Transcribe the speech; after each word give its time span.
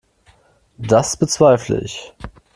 Das 0.79 1.15
bezweifle 1.15 1.75
ich. 1.81 2.11